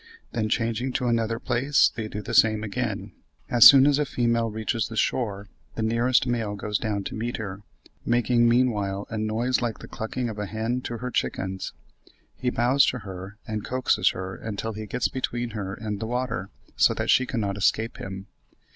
[0.31, 4.87] Then changing to another place they do the same again...As soon as a female reaches
[4.87, 7.61] the shore, the nearest male goes down to meet her,
[8.03, 11.73] making meanwhile a noise like the clucking of a hen to her chickens.
[12.35, 16.49] He bows to her and coaxes her until he gets between her and the water
[16.75, 18.25] so that she cannot escape him.